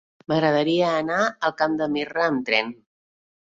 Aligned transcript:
M'agradaria 0.31 0.87
anar 1.03 1.21
al 1.49 1.55
Camp 1.61 1.77
de 1.85 1.91
Mirra 1.95 2.27
amb 2.33 2.51
tren. 2.51 2.77